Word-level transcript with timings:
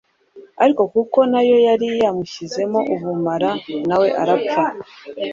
ariko 0.63 0.81
kuko 0.93 1.19
nayo 1.31 1.55
yari 1.67 1.89
yamushyizemo 2.03 2.79
ubumara 2.93 3.51
na 3.87 3.95
we 4.01 4.07
arapfa 4.21 4.65